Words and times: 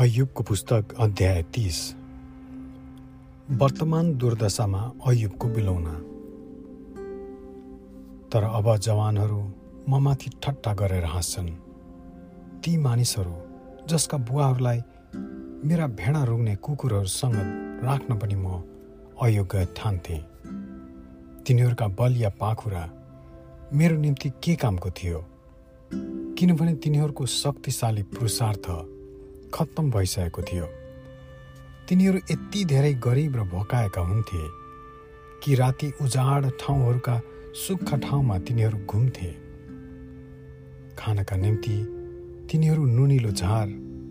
अयुबको 0.00 0.42
पुस्तक 0.42 0.84
अध्याय 0.98 1.42
तिस। 1.42 1.94
वर्तमान 3.50 4.14
दुर्दशामा 4.14 4.92
अयुबको 5.06 5.48
बिलौना। 5.48 5.92
तर 8.28 8.42
अब 8.42 8.76
जवानहरू 8.76 9.52
ममाथि 9.88 10.30
ठट्टा 10.42 10.74
गरेर 10.74 11.04
हाँस्छन्। 11.04 11.48
ती 12.60 12.76
मानिसहरू 12.76 13.34
जसका 13.86 14.18
बुवाहरूलाई 14.18 14.82
मेरा 15.68 15.86
भेडा 15.86 16.24
रुग्ने 16.24 16.56
कुकुरहरूसँग 16.56 17.34
राख्न 17.84 18.18
पनि 18.18 18.34
म 18.34 18.64
अयोग्य 19.22 19.64
ठान्थेँ। 19.76 20.20
तिनीहरूका 21.42 21.88
बल 21.88 22.16
या 22.16 22.30
पाखुरा 22.30 22.90
मेरो 23.72 23.96
निम्ति 23.96 24.30
के 24.30 24.56
कामको 24.56 24.90
थियो? 24.90 25.26
किनभने 26.38 26.74
तिनीहरूको 26.74 27.26
शक्तिशाली 27.26 28.02
पुरुषार्थ 28.02 28.96
खत्तम 29.54 29.90
भइसकेको 29.90 30.42
थियो। 30.42 30.66
तिनीहरू 31.88 32.18
यति 32.30 32.64
धेरै 32.64 32.92
गरिब 32.94 33.36
र 33.36 33.44
भोकाएका 33.44 34.00
हुन्थे 34.00 34.42
कि 35.42 35.54
राति 35.54 35.92
उजाड 36.02 36.50
ठाउँहरूका 36.60 37.20
सुक्खा 37.56 37.96
ठाउँमा 37.96 38.38
तिनीहरू 38.38 38.78
घुम्थे। 38.86 39.30
खानका 40.98 41.36
निम्ति 41.36 41.76
तिनीहरू 42.50 42.84
नुनिलो 42.86 43.30
झार 43.30 43.68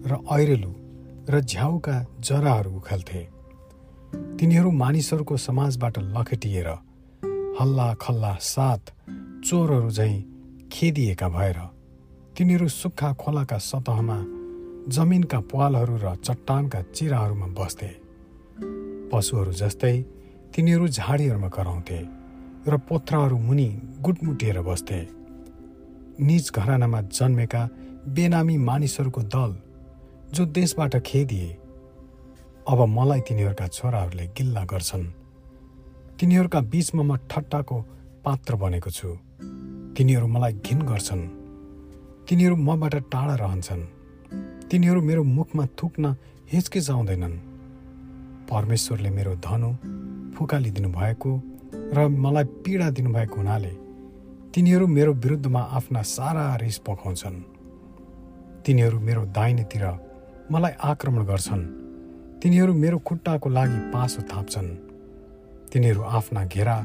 र 0.07 0.17
ऐरेलु 0.31 0.73
र 1.29 1.39
झ्याउका 1.41 1.95
जराहरू 2.19 2.71
उखाल्थे। 2.71 3.23
तिनीहरू 4.39 4.71
मानिसहरूको 4.71 5.37
समाजबाट 5.37 5.99
लखेटिएर 5.99 6.67
हल्ला 7.59 7.93
खल्ला 7.93 8.33
साथ 8.41 8.91
चोरहरू 9.45 9.89
झैँ 9.89 10.15
खेदिएका 10.71 11.29
भएर 11.29 11.59
तिनीहरू 12.37 12.67
सुक्खा 12.67 13.13
खोलाका 13.13 13.57
सतहमा 13.57 14.17
जमिनका 14.89 15.39
पालहरू 15.39 15.95
र 16.01 16.15
चट्टानका 16.17 16.81
चिराहरूमा 16.81 17.47
बस्थे। 17.47 17.89
पशुहरू 19.11 19.51
जस्तै 19.51 19.95
तिनीहरू 20.55 20.87
झाडीहरूमा 20.87 21.49
कराउँथे 21.49 21.99
र 22.67 22.77
पोथ्राहरू 22.89 23.37
मुनि 23.37 23.69
गुटमुटिएर 24.01 24.61
बस्थे। 24.61 24.99
निज 26.19 26.45
घरानामा 26.55 27.01
जन्मेका 27.01 27.61
बेनामी 28.07 28.55
मानिसहरूको 28.57 29.21
दल 29.21 29.51
जो 30.33 30.45
देशबाट 30.57 30.95
खेदिए 31.05 31.49
अब 32.67 32.79
मलाई 32.87 33.21
तिनीहरूका 33.21 33.67
छोराहरूले 33.67 34.25
गिल्ला 34.27 34.63
गर्छन्। 34.65 35.05
तिनीहरूका 36.17 36.59
बिचमा 36.61 37.03
म 37.03 37.11
ठट्टाको 37.29 37.77
पात्र 38.25 38.55
बनेको 38.55 38.89
छु। 38.89 39.09
तिनीहरू 39.97 40.27
मलाई 40.27 40.53
घिन 40.65 40.79
गर्छन्। 40.81 41.23
तिनीहरू 42.25 42.55
मबाट 42.55 42.95
टाढा 43.13 43.35
रहन्छन्। 43.35 43.98
तिनीहरू 44.71 45.01
मेरो 45.01 45.23
मुखमा 45.23 45.65
थुक्न 45.65 46.15
हिचकिचाउँदैनन्। 46.51 47.37
परमेश्वरले 48.45 49.09
मेरो 49.09 49.33
धनु 49.45 49.69
फुकालिदिनु 50.37 50.89
भएको 50.89 51.31
र 51.93 52.07
मलाई 52.07 52.45
पीडा 52.63 52.89
दिनुभएको 52.89 53.35
हुनाले 53.35 53.73
तिनीहरू 54.53 54.87
मेरो 54.87 55.13
विरुद्धमा 55.13 55.61
आफ्ना 55.77 56.01
सारा 56.01 56.45
रिस 56.61 56.77
पकाउँछन् 56.85 57.39
तिनीहरू 58.65 58.99
मेरो 58.99 59.25
दाहिनेतिर 59.37 59.85
मलाई 60.51 60.73
आक्रमण 60.83 61.25
गर्छन्। 61.25 61.63
तिनीहरू 62.41 62.73
मेरो 62.73 62.97
खुट्टाको 62.99 63.49
लागि 63.49 63.79
पासो 63.89 64.21
थाप्छन्। 64.21 64.69
तिनीहरू 65.73 66.01
आफ्ना 66.01 66.45
घेरा 66.45 66.77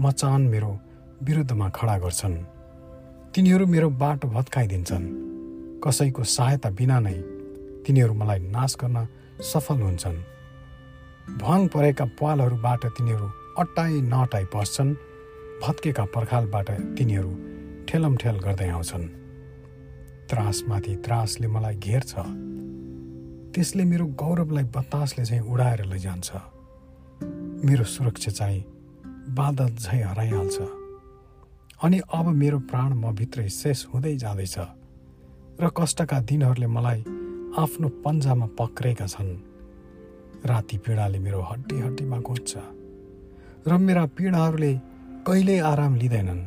मचान 0.00 0.40
मेरो 0.42 0.70
विरुद्धमा 1.22 1.68
खडा 1.68 1.98
गर्छन्। 1.98 2.36
तिनीहरू 3.34 3.66
मेरो 3.66 3.90
बाटो 3.90 4.28
भत्काइदिन्छन्। 4.28 5.23
कसैको 5.86 6.24
सहायता 6.24 6.70
बिना 6.70 6.98
नै 7.00 7.14
तिनीहरू 7.86 8.14
मलाई 8.14 8.38
नाश 8.38 8.76
गर्न 8.80 9.06
सफल 9.40 9.78
हुन्छन्। 9.80 10.18
भङ 11.38 11.68
परेका 11.68 12.04
पालहरूबाट 12.04 12.86
तिनीहरू 12.86 13.28
अट्टाइ 13.58 14.00
नअटाइ 14.00 14.44
पस्छन् 14.44 14.94
भत्केका 15.62 16.04
पर्खालबाट 16.04 16.70
तिनीहरू 16.70 17.32
ठेलमठेल 17.88 18.36
गर्दै 18.38 18.68
आउँछन्। 18.68 19.08
त्रासमाथि 20.30 20.96
त्रासले 20.96 21.46
मलाई 21.46 21.76
घेर्छ। 21.76 22.12
त्यसले 23.54 23.84
मेरो 23.84 24.06
गौरवलाई 24.06 24.64
बतासले 24.64 25.24
चाहिँ 25.24 25.42
उडाएर 25.42 25.84
लैजान्छ। 25.84 26.30
मेरो 27.64 27.84
सुरक्षा 27.84 28.30
चाहिँ 28.30 28.64
बादल 29.34 29.68
झै 29.76 30.02
हराइहाल्छ। 30.02 30.58
अनि 31.82 32.00
अब 32.14 32.26
मेरो 32.28 32.58
प्राण 32.58 32.92
म 32.92 33.12
भित्रै 33.14 33.48
शेष 33.48 33.86
हुँदै 33.86 34.16
जाँदैछ। 34.16 34.58
र 35.60 35.70
कष्टका 35.70 36.18
दिनहरूले 36.20 36.66
मलाई 36.66 37.00
आफ्नो 37.58 37.88
पन्जामा 38.04 38.46
पक्रेका 38.58 39.06
छन्। 39.06 39.30
राति 40.46 40.76
पीडाले 40.82 41.18
मेरो 41.18 41.40
हड्डी 41.40 41.76
हड्डीमा 41.80 42.18
घोज्छ 42.18 42.52
र 43.68 43.78
मेरा 43.78 44.04
पीडाहरूले 44.16 44.72
कहिल्यै 45.26 45.58
आराम 45.62 45.94
लिँदैनन्। 45.96 46.42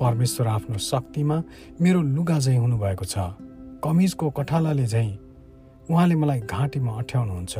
परमेश्वर 0.00 0.46
आफ्नो 0.46 0.78
शक्तिमा 0.78 1.36
मेरो 1.80 2.00
लुगा 2.02 2.38
झैँ 2.38 2.58
हुनुभएको 2.58 3.04
छ। 3.04 3.16
कमिजको 3.84 4.30
कठालाले 4.30 4.86
झैँ 4.86 5.10
उहाँले 5.90 6.14
मलाई 6.14 6.40
घाँटीमा 6.40 6.92
अठ्याउनुहुन्छ। 6.92 7.56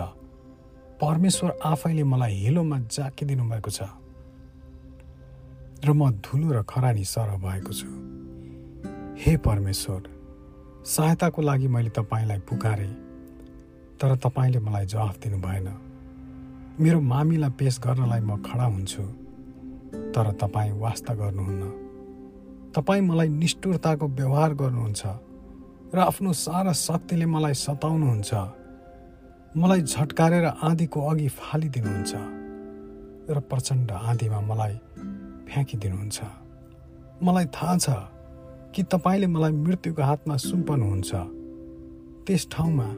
परमेश्वर 1.00 1.50
आफैले 1.64 2.04
मलाई 2.04 2.34
हिलोमा 2.34 2.78
जाकिदिनु 2.90 3.44
भएको 3.48 3.70
छ। 3.70 3.80
र 5.86 5.92
म 5.94 6.10
धुलो 6.18 6.48
र 6.52 6.62
खरानी 6.66 7.04
सर 7.04 7.38
भएको 7.38 7.72
छु। 7.72 7.88
हे 9.22 9.36
परमेश्वर 9.38 10.15
सहायताको 10.86 11.42
लागि 11.42 11.68
मैले 11.68 11.90
तपाईँलाई 11.90 12.38
पुकारेँ 12.46 12.94
तर 13.98 14.14
तपाईँले 14.22 14.58
मलाई 14.62 14.86
जवाफ 14.86 15.18
दिनु 15.18 15.38
भएन। 15.42 15.68
मेरो 16.78 17.00
मामीलाई 17.02 17.50
पेस 17.58 17.80
गर्नलाई 17.82 18.20
म 18.22 18.38
खडा 18.46 18.66
हुन्छु 18.70 19.02
तर 20.14 20.26
तपाईँ 20.38 20.78
वास्ता 20.78 21.12
गर्नुहुन्न। 21.18 22.70
तपाईँ 22.70 23.02
मलाई 23.02 23.28
निष्ठुरताको 23.34 24.06
व्यवहार 24.06 24.52
गर्नुहुन्छ 24.54 25.02
र 25.90 25.98
आफ्नो 26.06 26.32
सारा 26.46 26.72
शक्तिले 26.72 27.26
मलाई 27.34 27.54
सताउनुहुन्छ। 27.66 28.32
मलाई 29.58 29.80
झट्कारेर 29.82 30.46
आँधीको 30.62 30.98
अघि 31.10 31.28
फालिदिनुहुन्छ 31.34 32.12
र 33.34 33.36
प्रचण्ड 33.50 33.90
आँधीमा 33.90 34.40
मलाई 34.50 34.74
फ्याँकिदिनुहुन्छ। 35.50 36.18
मलाई 37.26 37.46
थाहा 37.50 37.76
छ 37.82 37.88
कि 38.76 38.82
तपाईँले 38.82 39.26
मलाई 39.26 39.52
मृत्युको 39.52 40.02
हातमा 40.02 40.36
सुम्पनुहुन्छ। 40.36 41.10
त्यस 42.26 42.48
ठाउँमा 42.52 42.88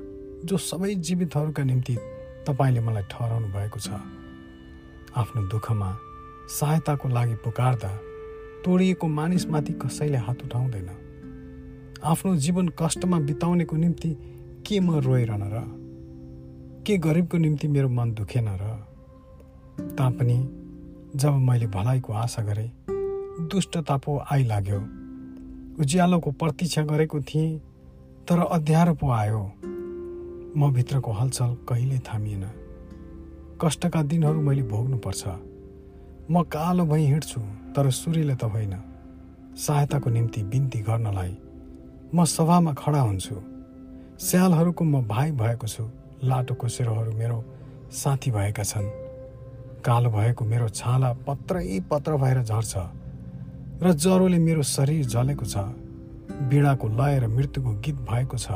जो 0.45 0.57
सबै 0.59 0.95
जीवितहरूका 0.95 1.63
निम्ति 1.65 1.95
तपाईँले 2.47 2.81
मलाई 2.81 3.03
ठहराउनु 3.03 3.49
भएको 3.49 3.79
छ 3.79 3.89
आफ्नो 5.15 5.43
दुःखमा 5.49 5.91
सहायताको 6.51 7.09
लागि 7.09 7.35
पुकार्दा 7.35 7.91
तोडिएको 8.65 9.07
मानिसमाथि 9.07 9.73
कसैले 9.73 10.19
हात 10.19 10.43
उठाउँदैन। 10.45 10.91
आफ्नो 12.03 12.37
जीवन 12.37 12.69
कष्टमा 12.69 13.19
बिताउनेको 13.19 13.77
निम्ति 13.77 14.11
के 14.67 14.81
म 14.81 14.99
रोइरहन 14.99 15.43
र? 15.43 15.57
के 16.87 16.99
गरिबको 16.99 17.39
निम्ति 17.39 17.69
मेरो 17.69 17.89
मन 17.89 18.15
दुखेन 18.15 18.49
र? 18.51 18.65
तापनि 19.95 20.39
जब 21.17 21.33
मैले 21.39 21.67
भलाइको 21.67 22.13
आशा 22.13 22.43
गरेँ 22.43 22.71
दुष्टता 23.47 23.97
पो 23.97 24.19
आइलाग्यो। 24.33 24.98
उज्यालोको 25.81 26.31
प्रतीक्षा 26.31 26.83
गरेको 26.83 27.21
थिएँ 27.21 27.59
तर 28.29 28.39
अध्यारो 28.39 28.95
पो 28.95 29.11
आयो। 29.11 29.43
म 30.57 30.71
भित्रको 30.75 31.13
हलचल 31.13 31.55
कहिले 31.69 31.99
थामिएन। 31.99 32.45
कष्टका 33.63 34.03
दिनहरू 34.03 34.41
मैले 34.41 34.63
भोग्नुपर्छ। 34.63 35.23
म 36.31 36.43
कालो 36.43 36.85
भई 36.85 37.05
हिँड्छु 37.07 37.41
तर 37.77 37.91
सूर्यले 37.91 38.35
त 38.35 38.45
होइन। 38.45 38.75
सहायताको 39.55 40.11
निम्ति 40.11 40.43
बिन्ती 40.43 40.79
गर्नलाई 40.79 41.37
म 42.15 42.25
सभामा 42.25 42.73
खडा 42.73 43.01
हुन्छु। 43.01 43.37
स्यालहरूको 44.19 44.85
म 44.85 45.07
भाइ 45.07 45.31
भएको 45.33 45.67
छु। 45.67 45.85
लाटोको 46.25 46.69
सेरोहरू 46.69 47.13
मेरो 47.13 47.39
साथी 47.93 48.31
भएका 48.31 48.63
छन्। 48.63 48.87
कालो 49.87 50.11
भएको 50.11 50.45
मेरो 50.45 50.69
छाला 50.69 51.13
पत्रै 51.27 51.81
पत्र 51.91 52.17
भएर 52.17 52.43
झर्छ। 52.43 52.75
र 53.83 53.93
ज्वरोले 53.93 54.39
मेरो 54.39 54.63
शरीर 54.63 55.07
जलेको 55.07 55.47
छ 55.47 55.59
बिडाको 56.51 56.89
लय 56.89 57.19
र 57.19 57.27
मृत्युको 57.27 57.79
गीत 57.79 57.97
भएको 58.11 58.37
छ 58.37 58.51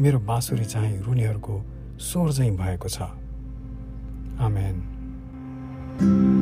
मेरो 0.00 0.18
बाँसुरी 0.18 0.64
चाहिँ 0.64 1.02
रुनीहरूको 1.02 1.64
स्वर 1.98 2.32
चाहिँ 2.32 2.56
भएको 2.56 2.88
छ। 2.88 3.02
आमेन। 4.40 6.39